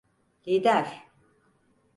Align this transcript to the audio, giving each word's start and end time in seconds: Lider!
Lider! 0.47 0.87